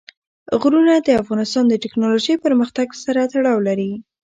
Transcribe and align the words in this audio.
غرونه 0.61 0.93
د 0.97 1.09
افغانستان 1.21 1.63
د 1.69 1.73
تکنالوژۍ 1.83 2.35
پرمختګ 2.45 2.87
سره 3.03 3.21
تړاو 3.33 3.59
لري. 3.67 3.91